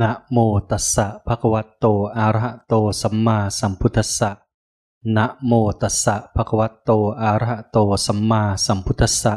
[0.00, 0.38] นะโม
[0.70, 4.30] ตัสสะภะคะวะโตอะระหะโตสัมมาสัมพุทธัสสะ
[5.16, 6.90] นะโมตัสสะภะคะวะโต
[7.22, 9.34] อะระหะโตสัมมาสัมพุทธัสสะ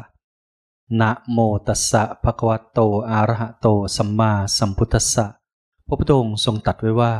[1.00, 1.38] นะโม
[1.68, 3.68] ตัสสะภะคะวะโตอะระหะโต
[3.98, 5.26] สัมมาสัมพุทธัสสะ
[5.88, 7.14] พระพุทธองค์ทรงตรัสไว้ว่า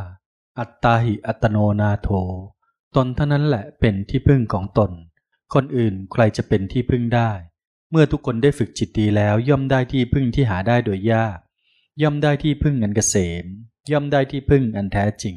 [0.58, 2.08] อัตตาหิอัตโนนาโถ
[2.96, 4.90] ตนเท่านั้นแหละเป็นที่พึ่งของตน
[5.54, 7.30] คนอื่นใครจะเป็นที่พึ่งได้
[7.90, 11.38] เมื่อทุกคนได้ฝึกจิตดีแล้วย่อมได้ที่พึ่งที่หาได้โดยยาก
[12.00, 13.44] ย่อมได้ที่พึ่งอันเกษม
[13.92, 15.36] ย่อมได้ที่พึ่งอันแท้จริง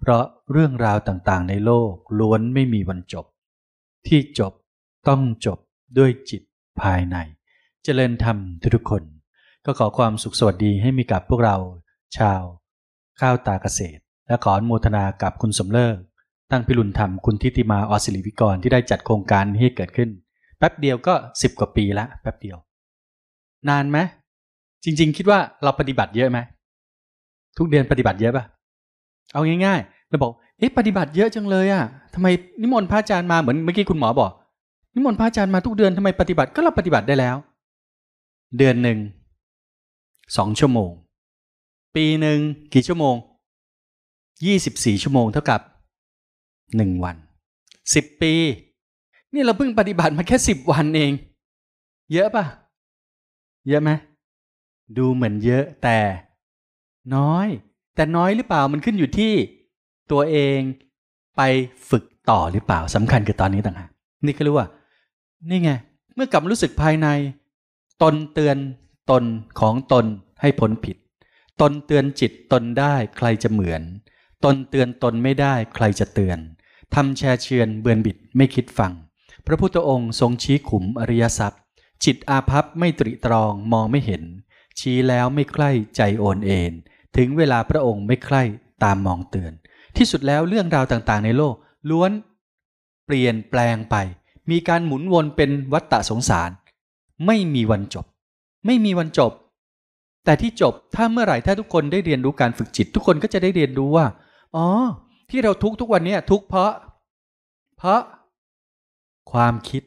[0.00, 3.26] เพราะเรื่องราวต่างๆ ในโลกล้วนไม่มีวันจบ
[4.06, 4.52] ที่จบ
[5.08, 5.58] ต้องจบ
[5.98, 6.42] ด้วยจิต
[6.80, 7.16] ภายใน
[7.84, 8.36] เจริญธรรม
[8.76, 9.02] ทุกๆคน
[9.64, 11.56] ก็ขอความสุขสวัสดีให้มีกับพวกเรา
[12.16, 12.42] ชาว
[13.20, 15.96] ข้าวตาเกษตร และขออนุโมทนากับคุณสมเลิก
[16.50, 20.10] ตั้งพิรุณธรรมคุณทิติมาออสิริวิกรที่ได้จัดโครงการให้เกิดขึ้น
[20.58, 22.56] แป๊บเดียวก็สิบกว่าปีละแป๊บเดียว
[23.68, 23.98] นานไหม
[24.84, 26.38] จริง ๆ คิดว่าเราปฏิบัติเยอะไหม
[27.58, 28.44] ทุกเดือนปฏิบัติเยอะปะ
[29.32, 32.26] เอาง่ายๆเราบอกเอ๊ะปฏิบัติเยอะจังเลยอะ่ะทำไม
[32.62, 34.30] นิมนต์พระอาจารย์มาเหมือนเมื่อกี้คุณหมอบอก
[34.94, 37.36] นิมนต์พระอาจารย์มาทุกเดือนทำไมปฏิบัติก็เราปฏิบัติได้แล้ว
[38.58, 38.98] เดือนหนึ่ง
[40.36, 40.90] สองชั่วโมง
[41.96, 42.38] ปีหนึ่ง
[42.74, 43.14] กี่ชั่วโมง
[44.46, 45.60] ยี่สิบสี่ชั่วโมงเท่ากับ
[46.76, 47.16] หนึ่งวัน
[47.94, 48.32] สิบปี
[49.34, 51.12] นี่เราเพิ่งปฏิบัติมาแค่สิบวันเอง
[52.12, 52.44] เยอะปะ
[53.68, 53.90] เยอะไหม
[54.98, 55.98] ดูเหมือนเยอะแต่
[57.16, 57.46] น้อย
[57.94, 59.32] แต่น้อยหรือเปล่ามันขึ้นอยู่ที่
[60.12, 60.58] ตัวเอง
[61.36, 61.42] ไป
[61.90, 63.90] ฝึกต่อหรือเปล่าสำคัญคือตอนนี้ต่างหาก
[64.24, 64.68] นี่ก็รู้ว่า
[65.50, 65.70] นี่ไง
[66.14, 67.08] เมื่อกลับรู้สึกภายใน
[68.02, 68.56] ตนเตือน
[69.10, 69.24] ตน
[69.60, 70.04] ของตน
[70.40, 70.96] ให้พ้นผิด
[71.60, 73.82] ตนเตือนจิตตนได้ใครจะเหมือน
[74.44, 76.38] ตนเตือนตนไม่ได้ใครจะเตือน
[76.94, 78.92] ทำแชร์เชือนเบือนบิดไม่คิดฟัง
[79.46, 81.52] พระพุทธองค์ทรงชี้ขุมอริยสัพ
[82.04, 84.22] จิตอาภัพไม่ตริตรองมองไม่เห็น
[84.80, 86.72] ชี้แล้วไม่ใคร่ใจโอนเอ็น
[87.16, 88.42] ถึงเวลาพระองค์ไม่ใคร่
[88.84, 89.52] ตามมองเตือน
[89.96, 91.54] ที่สุดแล้วเรื่องราวต่างๆ ในโลก
[91.90, 92.10] ล้วน
[93.06, 93.96] เปลี่ยนแปลงไป
[94.50, 96.50] มีการหมุนวนเป็นวัฏฏะสงสาร
[97.26, 98.06] ไม่มีวันจบ
[98.66, 99.32] ไม่มีวันจบ
[100.24, 104.06] แต่ที่จบถ้าเมื่อไหร่ถ้าทุกคนได้เรียนรู้การฝึกจิต ทุกคนก็จะได้เรียนรู้ว่า
[104.56, 104.66] อ๋อ
[105.30, 106.72] ที่เราทุกทุกวันนี้ทุกเพราะ
[107.78, 108.00] เพราะ
[109.32, 109.82] ความคิด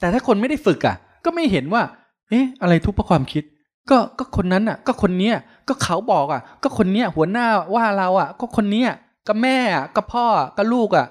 [0.00, 1.82] แต่ถ้าคนไม่ได้ฝึกอะ ก็ไม่เห็นว่า
[2.28, 3.44] เอ๊ะ อะไรทุกเพราะความคิด
[3.90, 5.34] ก็ก็คนนั้นอะ ก็คนเนี้ย
[5.68, 8.90] ก็เขาบอกอะ ก็คนเนี้ยหัวหน้าว่าเราอะ ก็คนเนี้ย
[9.26, 10.26] ก็แม่อะก็พ่อ
[10.56, 11.06] ก็ลูกอะ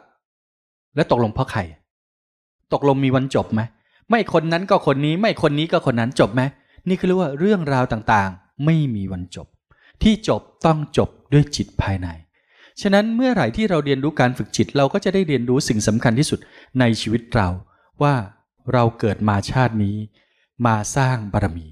[0.96, 1.62] แล้วตกลงเพราะใคร
[2.74, 3.62] ตกลงมีวันจบไหม
[4.09, 6.41] ไม่คนนั้นก็คนนี้ไม่คนนี้ก็คนนั้นจบไหม
[6.88, 9.47] นี่คือเรียกว่าเรื่องราวต่างๆ ไม่มีวันจบ
[10.03, 12.07] ที่จบต้องจบด้วยจิตภายใน
[12.81, 16.40] ฉะนั้นเมื่อไหร่ที่เราเรียนรู้การฝึกจิต เราก็จะได้เรียนรู้สิ่งสำคัญที่สุด
[16.80, 17.47] ในชีวิตเรา
[18.01, 18.13] ว่า
[18.74, 19.97] เราเกิดมาชาตินี้
[20.66, 21.68] มาสร้างบารมี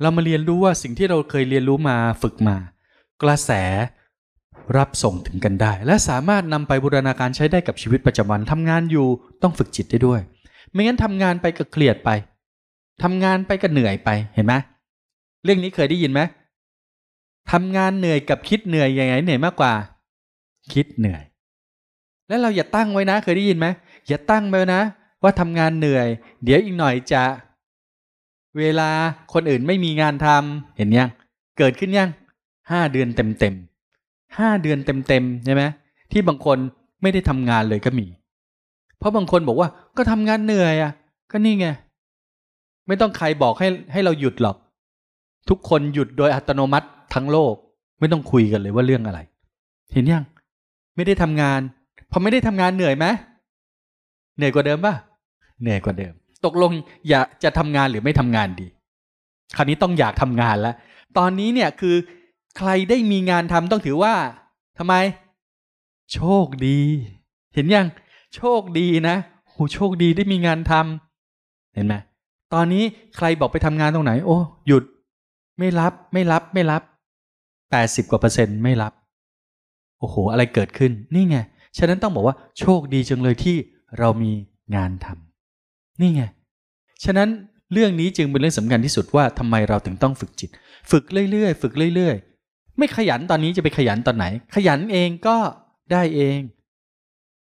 [0.00, 2.56] เรามาเรียนรู้ว่าสิ่งที่เราเคยเรียนรู้มาฝึกมา
[3.22, 3.50] กระแส
[4.76, 9.08] รับส่งถึงกันได้ และสามารถนำไปบูรณาการใช้ได้กับชีวิตประจำวันทำงานอยู่
[9.42, 10.20] ต้องฝึกจิตได้ด้วย
[10.72, 12.10] ไม่งั้นทำงานไปก็เครียดไป
[13.02, 14.54] ทำงานไปก็เหนื่อยไปเห็นไหม
[15.44, 16.20] เรื่องนี้เคยได้ยินไหม
[17.52, 19.72] ทำงานเหนื่อยกับคิดเหนื่อยยังไงเหนื่อยมากกว่า
[20.72, 21.22] คิดเหนื่อย
[22.28, 23.66] แล้วเราอย่าตั้งไว้นะ เคยได้ยินไหม
[24.08, 24.82] อย่าตั้งไว้นะ
[25.22, 26.06] ว่าทำงานเหนื่อย
[26.44, 27.22] เดี๋ยวอีกหน่อยจะ
[28.58, 28.90] เวลา
[29.32, 31.10] คนอื่นไม่มีงานทำเห็นยัง
[31.58, 32.10] เกิดขึ้นยัง
[32.70, 33.54] ห้าเดือนเต็มเต็ม
[34.38, 35.62] ห้าเดือนเต็มเต็มใช่ไหม
[36.12, 36.58] ที่บางคน
[37.02, 38.06] ไม่ได้ทำงานเลยก็มี
[38.98, 40.92] เพราะบางคนบอกว่าก็ทำงานเหนื่อยอะ
[41.30, 41.66] ก็นี่ไง
[42.86, 44.56] ไม่ต้องใครบอกให้ให้เราหยุดหรอก
[45.48, 47.54] ทุกคนหยุดโดยอัตโนมัติทั้งโลก
[48.00, 49.20] ไม่ต้องคุยกันเลยว่าเรื่องอะไร
[49.92, 50.24] เห็นยัง
[50.96, 51.60] ไม่ได้ทำงาน
[52.10, 53.06] พอไม่ได้ทำงานเหนื่อยไหม
[54.36, 54.94] เหนื่อยกว่าเดิมป่ะ
[55.62, 56.72] เหนื่อยกว่าเดิม ตกลง
[57.08, 58.66] อยากจะทำงานหรือไม่ทำงานดี
[59.56, 60.74] คราวนี้ต้องอยากทำงานแล้ว
[61.18, 61.96] ตอนนี้เนี่ยคือ
[62.58, 64.14] ใครได้มีงานทำต้องถือว่า
[64.78, 64.94] ทำไม
[66.12, 66.78] โชคดี
[67.54, 67.86] เห็นยัง
[68.34, 69.16] โชคดีนะ
[69.48, 71.94] โหโชคดีได้มีงานทำเห็นไหม
[72.54, 72.84] ตอนนี้
[73.16, 74.84] ใครบอกไปทำงานตรงไหน โอ้หยุด
[75.58, 76.82] ไม่รับไม่รับไม่รับ
[77.70, 78.92] แปดสิบกว่าเปอร์เซ็นต์ไม่รับ
[79.98, 81.36] โอ้โห อะไรเกิดขึ้นนี่ไง
[81.78, 83.56] ฉะนั้นต้องบอกว่าโชคดีจังเลยที่
[83.98, 84.32] เรามี
[84.74, 86.22] งานทำนี่ไง
[87.04, 87.28] ฉะนั้น
[87.72, 90.50] เรื่องนี้จึงเป็นเรื่องสำคัญที่สุดว่าทำไมเราถึงต้องฝึกจิต
[90.90, 94.24] ฝึกเรื่อยๆ ฝึกเรื่อยๆ ไม่ขยันตอนนี้จะไปขยันตอนไหน
[94.54, 95.36] ขยันเองก็
[95.92, 96.38] ได้เอง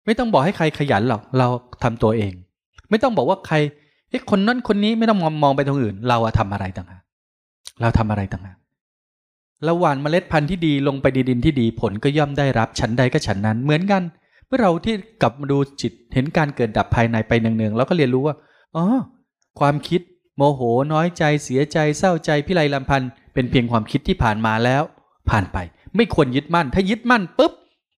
[0.06, 1.48] ไม่ต้องบอกให้ใครขยันหรอกเรา
[1.84, 2.34] ทำตัวเอง
[2.90, 3.56] ไม่ต้องบอกว่าใคร
[4.10, 7.02] เอ้คนนั้นคนนี้ไม่ต้องมองมองไปตรงอื่น เราอะทำอะไรต่างหาก
[7.82, 8.58] เราทำอะไรต่างหาก
[9.64, 14.04] เราหว่านเมล็ดพันธุ์ที่ดีลงไปในดินที่ดีผลก็ย่อมได้รับฉันใดก็ฉันนั้นเหมือนกัน
[14.48, 18.36] เมื่อเราที่กลับมาดูจิตเห็นการเกิดดับภายในไปเนืองๆเราก็เรียนรู้ว่า
[18.76, 18.86] อ๋อ
[19.60, 20.02] ความคิด
[20.38, 20.62] โมโห
[20.94, 24.84] น้อยใจเสียใจเศร้าใจพิไรลำพันธ์เป็นเพียงความคิดที่ผ่านมาแล้ว
[25.30, 25.58] ผ่านไป
[25.96, 27.54] ไม่ควรยึดมั่น ถ้ายึดมั่นปุ๊บ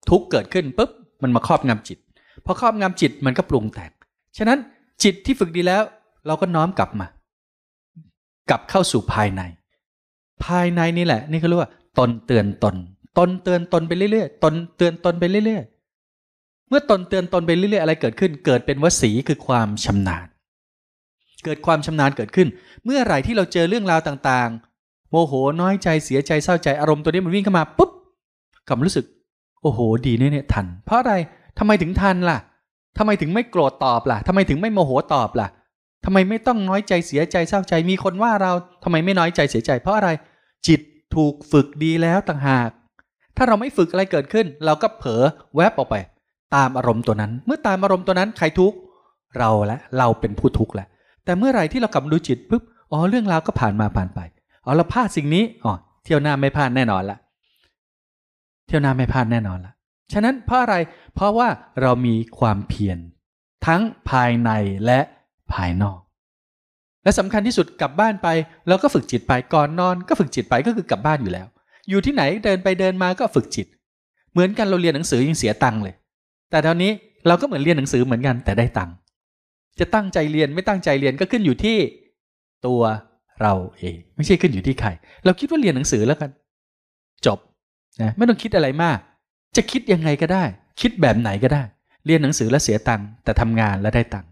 [0.09, 0.89] ทุกเกิดขึ้นปุ๊บ
[1.21, 1.97] มันมาครอบงำจิต
[2.45, 3.91] พอครอบงำจิตมันก็ปรุงแต่ง
[4.37, 4.59] ฉะนั้น
[5.03, 5.83] จิตที่ฝึกดีแล้ว
[6.27, 7.07] เราก็น้อมกลับมา
[8.49, 9.41] กลับเข้าสู่ภายใน
[10.45, 12.75] ภายในนี่แหละ นี่เขาเรียกว่าตนเตือนตน
[13.17, 20.27] ตนเตือนตนไปเรื่อยๆตนเตือนตนไปเรื่อยๆเมื่อตนเตือนตนไปเรื่อยๆอะไรเกิดขึ้น เกิดเป็นวสีคือความชำนาญ
[21.45, 22.47] เกิดความชำนาญเกิดขึ้น
[22.85, 27.91] เมื่อไหร่ที่เราเจอเรื่องราวต่างๆ โมโหน้อยใจเสียใจเศร้าใจอารมณ์ตัวนี้มันวิ่งเข้ามาปุ๊บ
[28.67, 29.05] กลับรู้สึก
[29.63, 31.13] โอ้โห ดีเนี่ยเนี่ยทัน เพราะอะไร
[31.59, 32.37] ทำไมถึงทันล่ะ
[32.97, 35.47] ทำไมถึงไม่โกรธตอบล่ะทำไมถึงไม่โมโหตอบล่ะ
[36.05, 38.51] ทำไมไม่ต้องน้อยใจเสียใจเศร้าใจมีคนว่าเรา
[38.83, 40.09] ทำไมไม่น้อยใจเสียใจ เพราะอะไร
[40.67, 40.79] จิต
[41.15, 42.69] ถูกฝึกดีแล้วต่างหาก
[43.37, 45.21] ถ้าเราไม่ฝึกอะไรเกิดขึ้น เราก็เผลอ
[45.55, 45.95] แวบออกไป
[46.55, 48.77] ตามอารมณ์ตัวนั้น เมื่อตามอารมณ์ตัวนั้นใครทุกข์
[49.37, 50.87] เราและเราเป็นผู้ทุกข์แหละ
[51.29, 54.19] แต่เมื่อไหร่ที่เรากลับมาดูจิตปุ๊บอ๋อเรื่องราวก็ผ่านมาผ่านไป
[54.65, 55.73] อ๋อเราพลาดสิ่งนี้อ๋อ
[56.03, 57.17] เที่ยวหน้าไม่พลาดแน่นอนละ
[58.67, 59.73] เที่ยวหน้าไม่พลาดแน่นอนละ
[60.13, 60.75] ฉะนั้นเพราะอะไร
[61.15, 61.47] เพราะว่า
[61.81, 62.97] เรามีความเพียร
[63.65, 64.51] ทั้งภายใน
[64.85, 64.99] และ
[65.53, 65.99] ภายนอก
[67.03, 68.27] และสำคัญที่สุดกลับบ้านไป
[68.67, 71.47] เราก็ฝึกจิตไปก่อนนอน ก็ฝึกจิตไปก็คือกลับบ้านอยู่แล้ว
[71.89, 73.67] อยู่ที่ไหนเดินไปเดินมาก็ฝึกจิต
[74.31, 75.95] เหมือนกันเราเรียนหนังสือยังเสียตังค์เลย
[76.51, 76.91] แต่ตอนนี้
[77.27, 78.95] เราก็เหมือนเรียนหนังสือเหมือนกันแต่ได้ตังค์
[79.79, 81.77] จะตั้งใจเรียนไม่ตั้งใจเรียนก็ขึ้นอยู่ที่
[82.67, 82.81] ตัว
[83.41, 84.89] เราเอง ไม่ใช่ขึ้นอยู่ที่ใคร
[85.25, 86.29] เราคิดว่าเรียนหนังสือแล้วกัน
[87.25, 87.39] จบ
[88.01, 88.97] นะไม่ต้องคิดอะไรมาก
[89.55, 90.43] จะคิดยังไงก็ได้
[90.81, 91.63] คิดแบบไหนก็ได้
[92.05, 94.29] เรียนหนังสือแล้วเสียตังค์แต่ทำงานแล้วได้ตังค์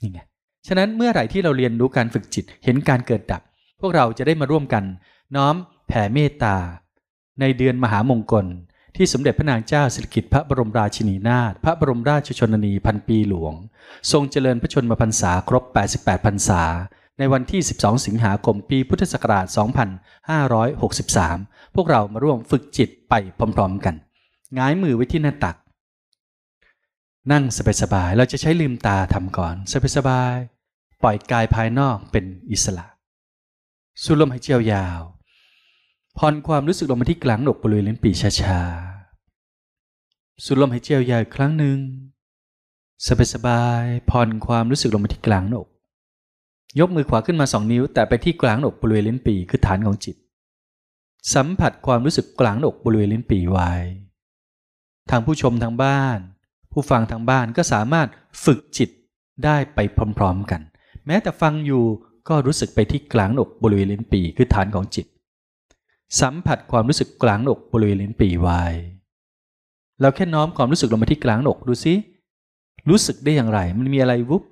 [0.00, 0.20] นี่ไง
[0.66, 3.42] ฉะนั้นเมื่อไหร่ที่เราเรียนรู้การฝึกจิตเห็นการเกิดดับ
[3.80, 4.84] พวกเราจะได้มาร่วมกัน
[5.36, 5.54] น้อม
[5.88, 6.56] แผ่เมตตา
[7.40, 8.46] ในเดือนมหามงคล
[8.96, 13.54] ที่สมเด็จพระนางเจ้าสิริกิติ์พระบรมราชินีนาถพระบรมราชชนนีพันปีหลวง
[14.12, 16.62] ทรงเจริญพระชนมพรรษาครบ 88 พรรษา
[17.18, 19.46] ในวันที่ 12 สิงหาคมปีพุทธศักราช
[20.60, 23.14] 2563 พวกเรามาร่วมฝึกจิตไป
[23.56, 23.94] พร้อมๆกัน
[24.58, 25.56] ง้ายมือไว้ที่หน้าตัก
[27.32, 27.44] นั่ง
[27.82, 29.54] สบายๆเราจะใช้ลืมตาทำก่อน
[29.96, 32.86] สบายๆปล่อยกายภายนอกเป็นอิสระ
[34.02, 35.00] สูดลมหายใจยาว
[36.18, 38.10] ผ่อนความรู้สึกลงมาที่กลางหนกบริเวณลิ้นปี
[38.42, 41.78] ช้าๆ สูดลมหายใจยาวอีกครั้งหนึ่ง
[43.34, 45.66] สบายๆ ผ่อนความรู้สึกลงมาที่กลางหนก
[46.80, 50.16] ยกมือขวาขึ้นมาสองนิ้ว แต่ไปที่กลางหนกบริเวณลิ้นปีคือฐานของจิต
[51.34, 53.72] สัมผัสความรู้สึกกลางหนกบริเวณลิ้นปีไว้
[55.10, 56.18] ทางผู้ชมทางบ้าน
[56.72, 58.08] ผู้ฟังทางบ้านก็สามารถ
[58.44, 58.90] ฝึกจิต
[59.44, 59.78] ได้ไป
[60.18, 60.60] พร้อมๆกัน
[61.06, 61.84] แม้แต่ฟังอยู่
[62.28, 65.06] ก็รู้สึกไปที่กลางอกบริเวณลิ้นปีคือฐานของจิต
[66.20, 68.62] สัมผัสความรู้สึกกลางอกบริเวณลิ้นปีไว้
[70.00, 71.94] เราแค่น้อมความรู้สึกลงมาที่กลางอกดูซิ
[72.88, 74.44] รู้สึกได้อย่างไร มันมีอะไรวุบ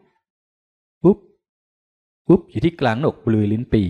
[1.04, 1.18] วุบ
[2.28, 3.84] วุบอยู่ที่กลางอกบริเวณลิ้นปี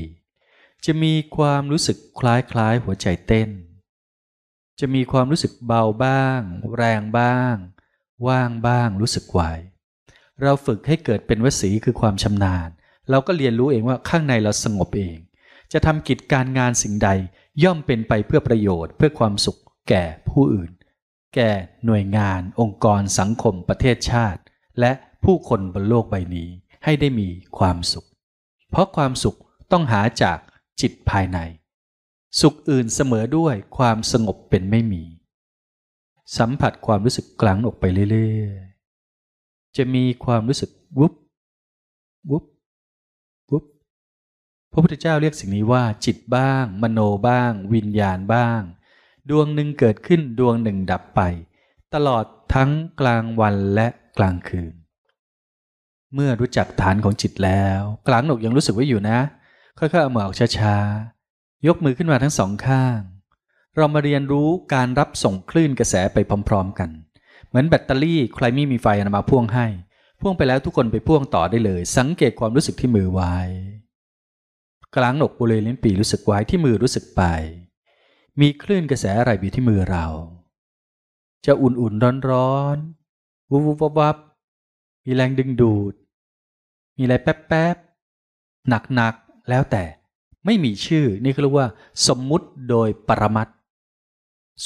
[0.85, 3.51] จะมีความรู้สึกคล้ายๆหัวใจเต้น
[4.81, 6.41] จะมีความรู้สึกเบาบ้าง
[6.77, 7.55] แรงบ้าง
[8.27, 9.41] ว่างบ้าง รู้สึกไหว
[10.43, 12.69] เราฝึกให้เกิดเป็นวสีคือความชำนาญ
[13.11, 15.19] เราก็เรียนรู้เองว่าข้างในเราสงบเอง
[15.73, 17.09] จะทำกิจการงานสิ่งใด
[17.63, 20.71] ย่อมเป็นไปเพื่อประโยชน์เพื่อความสุขแก่ผู้อื่น
[21.35, 21.51] แก่
[21.85, 24.41] หน่วยงาน องค์กรสังคมประเทศชาติ
[24.81, 24.93] และ
[25.25, 26.49] ผู้คนบนโลกใบนี้
[26.85, 28.07] ให้ได้มีความสุข
[28.71, 29.37] เพราะความสุข
[29.73, 30.39] ต้องหาจาก
[30.81, 31.39] จิตภายใน
[32.41, 35.03] สุขอื่นเสมอด้วยความสงบเป็นไม่มี
[36.39, 41.15] สัมผัสความรู้สึกกลางออกไปเรื่อยๆ จะมีความรู้สึกวุบ
[42.31, 42.45] วุบวุบ
[44.73, 48.61] พระพุทธเจ้าเรียกสิ่งนี้ว่า จิตบ้าง มโนบ้าง วิญญาณบ้าง
[49.31, 51.21] ดวงหนึ่งเกิดขึ้นดวงหนึ่งดับไป
[51.95, 52.25] ตลอด
[52.55, 54.75] ทั้งกลางวันและกลางคืน
[56.15, 59.19] เมื่อรู้จักฐานของจิตแล้ว กลางหนกยังรู้สึกไว้อยู่นะ
[59.79, 62.99] ค่อยๆเอามือออกช้าๆ ยกมือขึ้นมาทั้งสองข้าง
[63.77, 66.91] เรามาเรียนรู้การรับส่งคลื่นกระแสไปพร้อม ๆ กัน
[67.49, 69.67] เหมือนแบตเตอรี่ใครไม่มีไฟนำมาพ่วงให้
[70.21, 73.37] พ่วงไปแล้วทุกคนไปพ่วงต่อได้เลย สังเกตความรู้สึกที่มือไว้
[74.97, 77.23] กลางหนกบริเวณลิ้นปีรู้สึกไว้ที่มือรู้สึกไป
[78.41, 80.07] มีคลื่นกระแสอะไรอยู่ที่มือเรา
[81.47, 84.17] จะอุ่นๆร้อนๆวุบวับวับ
[85.05, 85.95] มีแรงดึงดูด
[86.97, 89.85] มีอะไรแป๊บๆหนักๆแล้วแต่
[90.45, 91.69] ไม่มีชื่อนี่เขาเรียกว่า
[92.09, 93.49] สมมุติโดยปรมัต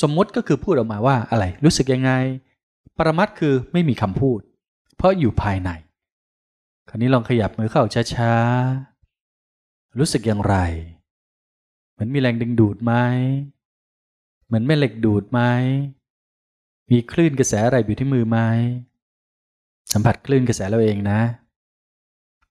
[0.00, 2.10] สมมุติก็คือพูดออกมาว่าอะไรรู้สึกยังไง
[2.98, 4.40] ปรมัตคือไม่มีคำพูด
[4.96, 5.70] เพราะอยู่ภายใน
[6.88, 8.93] คราวนี้ลองขยับมือเข้าช้าๆ
[9.98, 10.56] รู้สึกอย่างไร
[11.92, 12.92] เหมือนมีแรงดึงดูดไหม
[14.46, 15.40] เหมือนแม่เหล็กดูดไหม
[16.90, 18.38] มีคลื่นกระแสอะไรอยู่ที่มือไหม
[19.92, 21.20] สัมผัสคลื่นกระแสเราเองนะ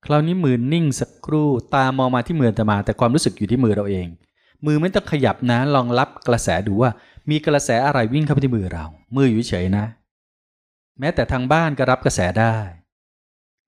[0.05, 4.07] คราวนี้มือนิ่งสักครู่ตามองมาที่มือตมา แต่ความรู้สึกอยู่ที่มือเราเอง
[4.65, 6.91] มือไม่ต้องขยับนะ ลองรับกระแสดูว่า
[7.29, 8.85] มีกระแสอะไรวิ่งเข้าไปที่มือเรา
[9.15, 9.85] มืออยู่เฉยนะ
[10.99, 12.55] แม้แต่ทางบ้านก็รับกระแสได้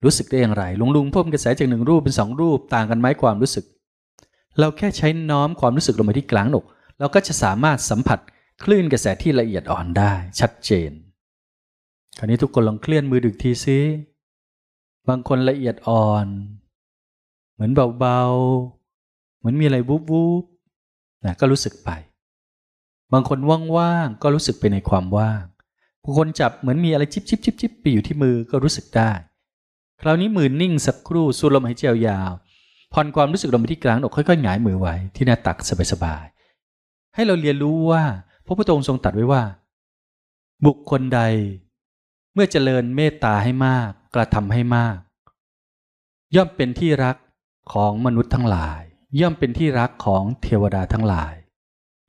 [0.03, 3.65] รู้สึกได้อย่างไรลุงลุงพ่มกระแสจากหนึ่งรูปเป็นสองรูปต่างกันไหมความรู้สึก
[4.59, 6.65] เราแค่ใช้น้อมความรู้สึกลงมาที่กลางหนก
[6.99, 8.19] เราก็จะสามารถสัมผัส
[8.63, 10.91] คลื่นกระแสที่ละเอียดอ่อนได้ชัดเจน
[12.17, 13.79] คราวนี้ทุกคนลองเคลื่อนมือดึกทีซิ
[15.07, 16.27] บางคนละเอียดอ่อน
[17.53, 20.43] เหมือนเบาๆ เหมือนมีอะไรวุบวุบ
[21.25, 21.89] นะก็รู้สึกไป
[23.13, 23.39] บางคน
[23.77, 25.43] ว่างๆก็รู้สึกไปในความว่าง
[26.03, 29.11] บางคนจับเหมือนมีอะไรจิบจิบจิบจิบไปอยู่ที่มือก็รู้สึกได้
[30.07, 32.31] คราวนี้มือนิ่งสักครู่สูดลมหายใจยาว
[32.93, 35.57] ผ่อนความรู้สึกลงไปที่กลางอกค่อยๆหงายมือไว้ที่หน้าตัก
[35.91, 38.03] สบายๆให้เราเรียนรู้ว่า
[38.45, 39.43] พระพุทธองค์ทรงตรัสไว้ว่า
[40.65, 41.21] บุคคลใด
[42.33, 44.97] เมื่อเจริญเมตตาให้มากกระทำให้มาก
[46.35, 47.17] ย่อมเป็นที่รัก
[47.73, 48.81] ของมนุษย์ทั้งหลาย
[49.19, 51.33] ย่อมเป็นที่รักของเทวดาทั้งหลาย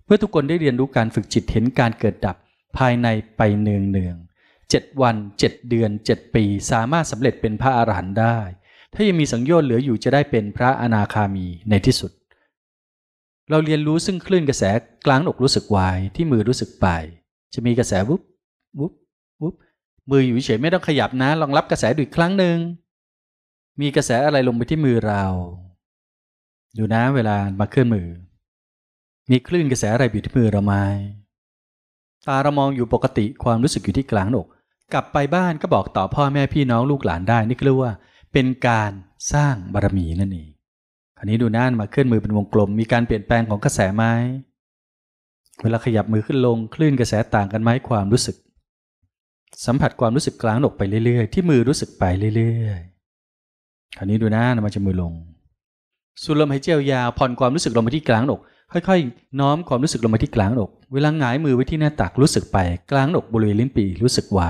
[0.05, 2.37] เมื่อทุกคนได้เรียนรู้การฝึกจิตเห็นการเกิดดับ
[2.77, 4.17] ภายในไปเนืองเนือง
[4.71, 8.39] เจ็ดวันเจ็ดเดือนเจ็ดปี สามารถสำเร็จเป็นพระอรหันต์ได้
[8.95, 12.13] ถ้ายังมีสังโยชน์เหลืออยู่จะได้เป็นพระอนาคามีในที่สุด
[13.51, 14.63] เราเรียนรู้ซึ่งคลื่นกระแส
[15.07, 16.87] กลางอกรู้สึกวายที่มือรู้สึกไป
[17.55, 18.21] จะมีกระแสวุบ
[18.79, 18.93] วุบ
[19.43, 19.55] วุบ
[20.11, 22.57] มืออยู่เฉยไม่ต้องขยับนะลองรับกระแสดูอีกครั้งหนึ่ง
[23.81, 25.25] มีกระแสอะไรลงไปที่มือเรา
[26.79, 28.09] ดูนะเวลามาเคลื่อนมือ
[29.31, 30.75] มีคลื่นกระแสอะไรอยู่ที่มือเราไหม
[32.27, 34.47] ตาเรามองอยู่ปกติความรู้สึกอยู่ที่กลางอก
[34.93, 37.93] กลับไปบ้านก็บอกต่อพ่อแม่พี่น้องลูกหลานได้นี่เรียกว่า
[38.33, 38.91] เป็นการ
[39.33, 40.49] สร้างบารมีนั่นเอง
[41.19, 44.05] คราวนี้ดูน่านมาเคลื่อนมือเป็นวงกลม มีการเปลี่ยนแปลงของกระแสไหม
[45.63, 48.37] เวลาขยับมือขึ้นลงคลื่นกระแสต่างกันไหมความรู้สึก
[49.67, 52.05] สัมผัสความรู้สึกกลางอกไปเรื่อยๆ ที่มือรู้สึกไป
[52.37, 55.13] เรื่อยๆคราวนี้ดูนะนมาจะมือลง
[56.23, 58.41] สูดลมหายใจยาวผ่อนความรู้สึกลงมาที่กลางอก
[58.73, 62.59] ค่อยๆ น้อมความรู้สึกลงมาที่กลางอก เวลาหงายมือไว้ที่หน้าตักรู้สึกไป
[62.91, 64.41] กลางอกบริเวณลิ้นปี่รู้สึกไว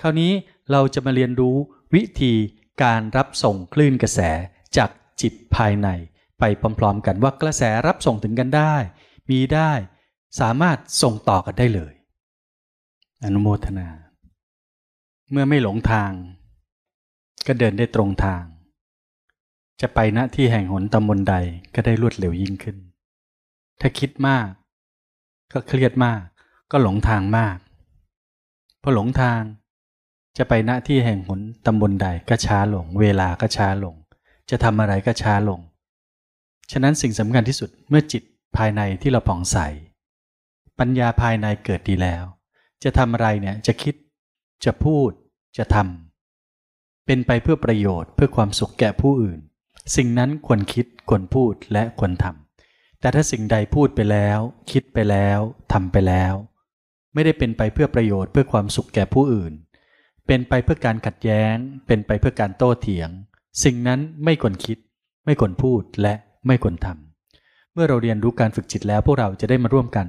[0.00, 0.32] คราวนี้
[0.70, 1.56] เราจะมาเรียนรู้
[1.94, 2.34] วิธี
[2.82, 4.20] การรับส่งคลื่นกระแส
[4.76, 4.90] จาก
[5.20, 5.88] จิตภายใน
[6.38, 6.42] ไป
[6.78, 8.74] พร้อมๆกันว่ากระแสรับส่งถึงกันได้
[9.30, 9.72] มีได้
[10.40, 11.94] สามารถส่งต่อกันได้เลย
[13.24, 13.88] อนุโมทนา
[15.30, 16.12] เมื่อไม่หลงทาง
[17.46, 18.42] ก็เดินได้ตรงทาง
[19.80, 21.34] จะไปณที่แห่งหนตำบลใด
[21.74, 22.76] ก็ได้รวดเร็วยิ่งขึ้น
[23.80, 24.48] ถ้าคิดมาก
[25.52, 26.20] ก็เครียดมาก
[26.70, 27.56] ก็หลงทางมาก
[28.82, 29.40] พอหลงทาง
[30.38, 33.94] จะไปณที่แห่งหนตำบลใดก็ช้าลง เวลาก็ช้าลง
[34.50, 35.60] จะทำอะไรก็ช้าลง
[36.72, 38.22] ฉะนั้นสิ่งสำคัญที่สุดเมื่อจิต
[38.56, 39.58] ภายในที่เราผ่องใส
[40.78, 42.24] ปัญญาภายในเกิดดีแล้ว
[42.84, 43.94] จะทำอะไรเนี่ยจะคิด
[44.64, 45.10] จะพูด
[45.58, 49.40] จะทำเป็นไปเพื่อประโยชน์เพื่อความสุขแก่ผู้อื่น
[49.96, 54.38] สิ่งนั้นควรคิดควรพูดและควรทำแต่ถ้าสิ่งใดพูดไปแล้ว
[54.70, 55.38] คิดไปแล้ว
[55.72, 56.34] ทำไปแล้ว
[57.14, 59.52] ไม่ได้เป็นไปเพื่อประโยชน์เพื่อความสุขแก่ผู้อื่น
[60.28, 61.54] เป็นไปเพื่อการขัดแย้ง
[61.86, 63.10] เป็นไปเพื่อการโต้เถียง
[63.64, 64.78] สิ่งนั้นไม่ควรคิด
[65.24, 66.14] ไม่ควรพูดและ
[66.46, 70.06] ไม่ควรทำเมื่อเราเรียนรู้การฝึกจิตแล้วพวกเราจะได้มาร่วมกัน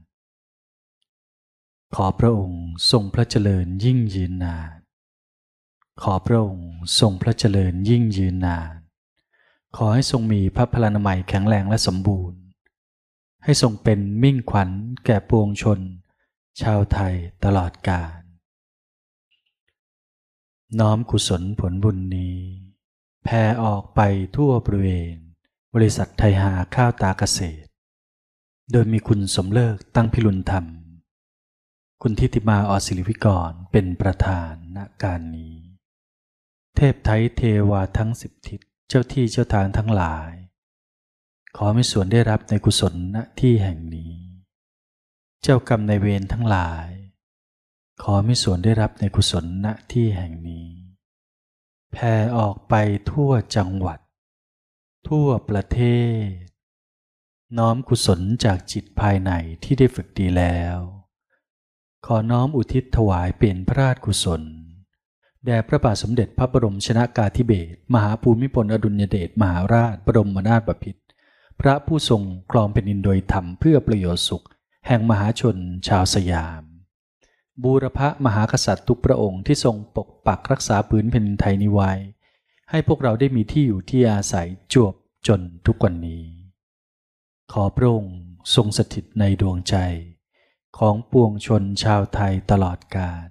[1.95, 4.77] ขอพระองค์ทรงพระเจริญยิ่งยืนนาน
[6.01, 6.69] ขอพระองค์
[6.99, 8.73] ทรงพระเจริญยิ่งยืนนาน
[9.75, 12.39] ขอให้ทรงมีพระพลานามัยแข็งแรงและสมบูรณ์
[13.43, 14.69] ให้ทรงเป็นมิ่งขวัญ
[15.05, 15.79] แก่ปวงชน
[16.61, 18.21] ชาวไทยตลอดกาล
[20.79, 22.68] น้อมกุศลผลบุญนี้
[23.29, 24.01] ผ่ออกไป
[24.35, 25.15] ทั่วบริเวณ
[25.75, 27.67] บริษัทไทยหาข้าวตาเกษตร
[28.71, 30.65] โดยมีคุณสมเลิกตั้งพิรุณธรรม
[32.01, 35.55] คุณทิติมาอศิริวิกรเป็นประธานณการนี้
[36.75, 40.31] เทพไทยเทวาทั้งสิบทิศเจ้าที่เจ้าทางทั้งหลาย
[41.55, 44.13] ขอมีส่วนได้รับในกุศลณที่แห่งนี้
[45.43, 46.87] เจ้ากรรมในเวรทั้งหลาย
[48.01, 50.88] ขอมีส่วนได้รับในกุศลณที่แห่งนี้
[51.91, 52.73] แผ่ออกไป
[53.11, 53.99] ทั่วจังหวัด
[55.07, 55.79] ทั่วประเท
[56.25, 56.29] ศ
[57.57, 59.31] น้อมกุศลจากจิตภายใน
[59.63, 60.77] ที่ได้ฝึกดีแล้ว
[62.05, 64.41] ขอน้อมอุทิศถวายเป็นพระราชกุศล
[65.45, 71.01] แด่พระบาทสมเด็จพระบรมชนากาธิเบศรมหาภูมิพลอดุลยเดชมหาราชบรมนาถบพิตร
[71.61, 74.45] พระผู้ทรงครองแผ่นดินโดยธรรมเพื่อประโยชน์สุข
[74.87, 76.68] แห่งมหาชนชาวสยาม
[77.63, 81.91] บูรพมหากษัตริย์ทุกพระองค์ที่ทรงปกปักรักษาพื้นแผ่นดินไทยนิไว้
[82.69, 84.93] ให้พวกเราได้มีที่อยู่ที่อาศัยจวบ
[85.27, 86.23] จนทุกวันนี้
[87.51, 88.17] ขอพระองค์
[88.55, 89.75] ทรงสถิตในดวงใจ
[90.77, 93.29] ของปวงชนชาวไทยตลอดกาล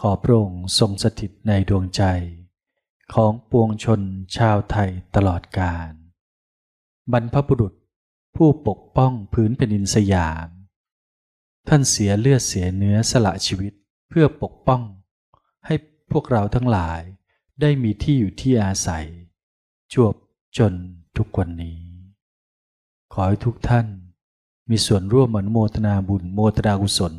[0.00, 2.02] ขอพระองค์ทรงสถิตในดวงใจ
[3.14, 4.00] ของปวงชน
[4.36, 5.92] ชาวไทยตลอดกาล
[7.12, 7.72] บรรพบุรุษ
[8.36, 10.48] ผู้ปกป้องพื้นแผ่นดินสยาม
[11.68, 13.72] ท่านเสียเลือดเสียเนื้อสละชีวิต
[14.08, 14.82] เพื่อปกป้อง
[15.66, 15.74] ให้
[16.10, 17.00] พวกเราทั้งหลาย
[17.60, 19.06] ได้มีที่อยู่ที่อาศัย
[19.92, 20.14] จวบ
[20.58, 20.72] จน
[21.16, 21.78] ทุกวันนี้
[23.12, 23.86] ขอให้ทุกท่าน
[24.70, 27.14] มีส่วนร่วมอนุโมทนาบุญโมทนากุศล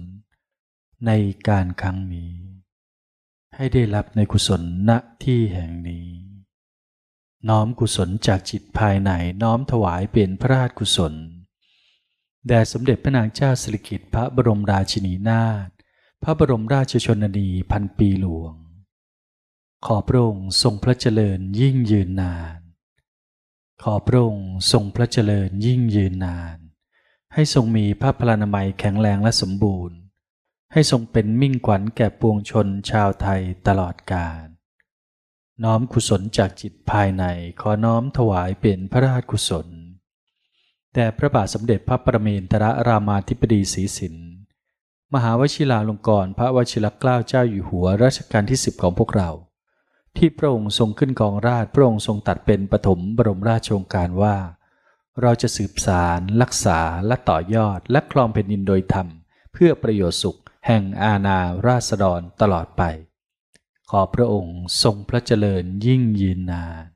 [1.05, 1.11] ใน
[1.47, 2.31] การครั้งนี้
[3.55, 4.91] ให้ได้รับในกุศลณ
[5.23, 6.07] ที่แห่งนี้
[7.49, 9.11] น้อมกุศลจากจิตภายใน
[9.43, 11.13] น้อมถวายเป็นพระราชกุศล
[12.47, 15.69] แด่สมเด็จพระนางเจ้าสิริกิติ์พระบรมราชินีนาถ
[16.23, 18.53] พระบรมราชชนนีพันปีหลวง
[19.85, 22.59] ขอพระองค์ทรงพระเจริญยิ่งยืนนาน
[23.83, 26.57] ขอพระองค์ทรงพระเจริญยิ่งยืนนาน
[27.33, 29.97] ให้ทรงมีพระพลานามัยแข็งแรงและสมบูรณ์
[30.73, 34.45] ให้ทรงเป็นมิ่งขวัญแก่ปวงชนชาวไทยตลอดกาล
[35.63, 37.23] น้อมกุศลจากจิตภายใน
[37.61, 39.67] ขอน้อมถวายเป็นพระราชกุศล
[40.93, 44.15] แต่พระบาทสมเด็จพระประเมนทรรามาธิบดีศรีสิน
[45.13, 49.29] มหาวชิราลงกรณพระวชิรเกล้าเจ้าอยู่หัวรัชกาลที่สิบของพวกเรา
[50.17, 54.35] ที่พระองค์ทรงขึ้นกองราชพระองค์ทรงตัดเป็นปฐมบรมราชโองการว่า
[55.21, 59.07] เราจะสืบสารรักษาและต่อยอดและครองแผ่นดินโดยธรรม
[59.53, 62.83] เพื่อประโยชน์สุข แห่งอาณาราษฎรตลอดไป
[63.89, 66.92] ขอพระองค์ทรงพระเจริญยิ่งยืนนาน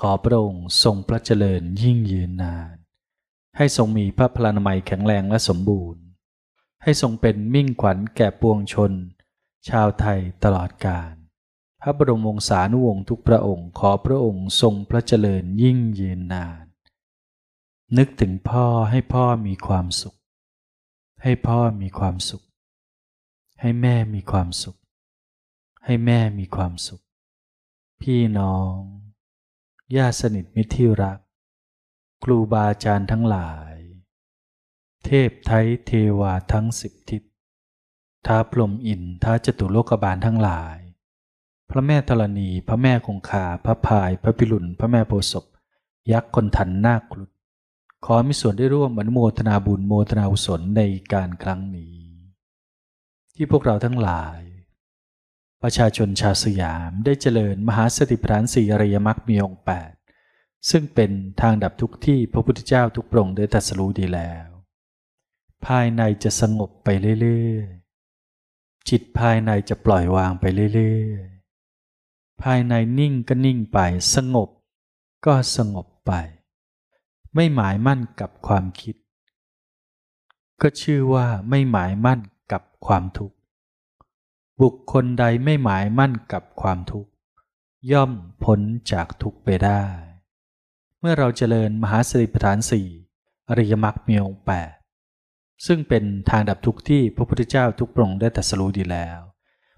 [0.00, 2.76] ขอพระองค์ทรงพระเจริญยิ่งยืนนาน
[3.56, 6.02] ให้ทรงมีพระพลานามัยแข็งแรงและสมบูรณ์
[6.82, 8.92] ให้ทรงเป็นมิ่งขวัญแก่ปวงชน
[9.68, 11.14] ชาวไทยตลอดกาล
[11.80, 16.64] พระบรมวงศานุวงศ์ทุกพระองค์ ขอพระองค์ทรงพระเจริญยิ่งยืนนาน
[17.96, 20.16] นึกถึงพ่อให้พ่อมีความสุข
[21.22, 22.42] ให้พ่อมีความสุข
[23.60, 24.76] ให้แม่มีความสุข
[25.84, 27.02] ให้แม่มีความสุข
[28.00, 28.76] พี่น้อง
[29.96, 31.18] ญาติสนิทมิตรที่รัก
[32.24, 33.74] ครูบาอาจารย์ทั้งหลาย
[35.04, 37.22] เทพไทยเทวาทั้งสิบทิศ
[38.26, 40.76] ท้าพรมอินท้าจตุโลกบาลทั้งหลาย
[41.70, 45.44] พระแม่ธรณี พระแม่คงคา พระพาย พระพิรุณ พระแม่โพศพ
[46.12, 47.30] ยักษ์คนทันนาคครุฑ
[48.04, 51.94] ขอมีส่วนได้ร่วมอนุโมทนาบุญโมทนาอุศลในการครั้งนี้
[53.34, 54.40] ที่พวกเราทั้งหลาย
[55.62, 59.92] ประชาชนชาวสยามได้เจริญมหาสติปัฏฐานสี่อริยมรรคมีองค์แปด
[60.70, 64.48] ซึ่งเป็นทางดับทุกที่พระพุทธเจ้าทุกพระองค์ได้ตรัสรู้ดีแล้ว
[65.66, 66.88] ภายในจะสงบไป
[67.20, 70.44] เรื่อยๆ จิตภายในจะปล่อยวางไป
[70.74, 73.78] เรื่อยๆ ภายในนิ่งก็นิ่งไป
[74.14, 74.48] สงบ
[75.26, 76.12] ก็สงบไป
[77.34, 78.96] ไม่หมายมั่นกับความคิด
[80.60, 82.20] ก็ชื่อว่าไม่หมายมั่น
[82.52, 83.36] กับความทุกข์
[84.60, 87.10] บุคคลใดไม่หมายมั่นกับความทุกข์
[87.92, 88.12] ย่อม
[88.44, 88.60] พ้น
[88.92, 89.82] จากทุกข์ไปได้
[91.00, 92.88] เมื่อเราเจริญมหาสติปัฏฐานสี่
[93.48, 94.72] อริยมรรคมีองค์แปด
[95.66, 99.20] ซึ่งเป็นทางดับทุกข์ที่พระพุทธเจ้าทุกพระองได้ตรัสรู้ดีแล้ว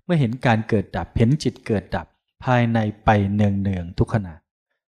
[0.05, 2.07] เมื่อเห็นการเกิดดับเห็นจิตเกิดดับ
[2.45, 4.35] ภายในไปเนืองเนืองๆทุกขณะ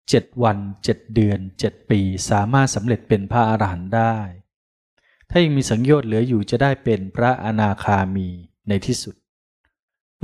[0.09, 2.00] เจ็ดวันเจ็ดเดือนเจ็ดปี
[2.31, 4.16] สามารถสำเร็จเป็นพระอรหันต์ได้
[5.31, 8.28] ถ้ายังมีสังโยชน์เหลืออยู่จะได้เป็นพระอนาคามี
[8.68, 9.14] ในที่สุด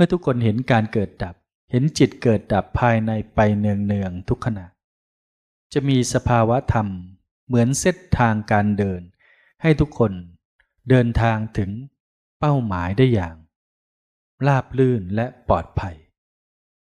[0.01, 1.35] มื่อทุกคนเห็นการเกิดดับ
[1.71, 4.65] เห็นจิตเกิดดับภายในไปเนืองเนืองๆทุกขณะ
[5.73, 6.87] จะมีสภาวะธรรม
[7.47, 9.01] เหมือนเส้นทางการเดิน
[9.61, 10.11] ให้ทุกคน
[10.89, 11.69] เดินทางถึง
[12.39, 13.35] เป้าหมายได้อย่าง
[14.47, 15.95] ราบลื่นและปลอดภัย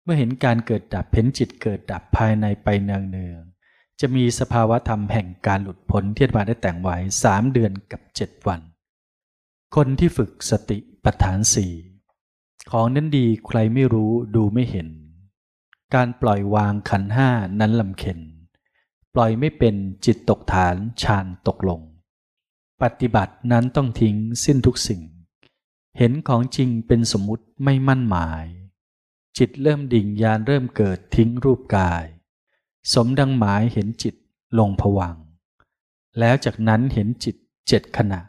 [0.03, 8.61] เมื่อเห็นการเกิดดับเห็นจิตเกิดดับภายในไปเนืองเนืองๆจะมีสภาวะธรรมแห่งการหลุดพ้นที่อาจารย์ได้แต่งไว้สามเดือนกับเจ็ดวัน
[9.77, 11.73] คนที่ฝึกสติปัฏฐานสี่
[12.71, 14.89] ของนั้นดีใครไม่รู้ดูไม่เห็น
[15.95, 18.19] การปล่อยวางขันห้านั้นลำเค็น
[19.15, 21.81] ปล่อยไม่เป็นจิตตกฐานฌานตกลง
[22.83, 25.03] ปฏิบัตินั้นต้องทิ้งสิ้นทุกสิ่ง
[25.99, 28.45] เห็นของจริงเป็นสมมุติไม่มั่นหมาย
[29.39, 32.05] จิตเริ่มดิ่งยานเริ่มเกิดทิ้งรูปกาย
[32.93, 34.15] สมดังหมายเห็นจิต
[34.59, 35.17] ลงผวัง
[36.19, 37.37] แล้วจากนั้นเห็นจิต
[37.69, 38.21] เจ็ดขณะ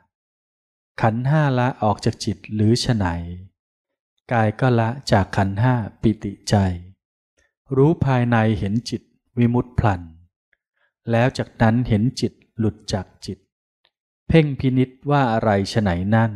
[1.01, 3.05] ขันห้าละออกจากจิตหรือฉไหน
[4.31, 6.55] กายก็ละจากขันห้าปิติใจ
[7.75, 9.01] รู้ภายในเห็นจิต
[9.37, 10.01] วิมุตพลัน
[11.11, 13.39] แล้วจากนั้นเห็นจิตหลุดจากจิต
[14.27, 16.31] เพ่งพินิษว่าอะไรฉไหนนั่น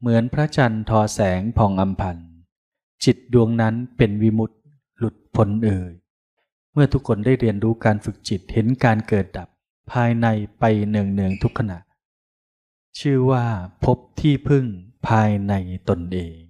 [0.00, 2.16] เหมือนพระจันทร์ทอแสงผ่องอำพัน
[3.04, 4.50] จิตดวงนั้นเป็นวิมุต
[4.98, 5.92] หลุดพ้นเอ่ย
[6.72, 9.48] เมื่อทุกคนได้เรียนรู้การฝึกจิตเห็นการเกิดดับ
[9.92, 10.26] ภายใน
[10.58, 11.78] ไปเนืองเนืองๆทุกขณะ
[12.98, 13.44] ชื่อว่า
[13.84, 14.64] พบที่พึ่ง
[15.08, 15.52] ภายใน
[15.88, 16.41] ตนเอง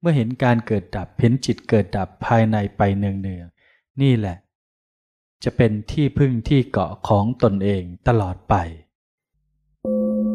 [0.00, 3.46] เมื่อเห็นการเกิดดับเห็นจิตเกิดดับภายในไปเนืองเนือง
[4.00, 4.36] นี่แหละ
[5.44, 8.54] จะเป็นที่พึ่งที่เกาะของตนเองตลอดไป
[9.84, 10.27] thank you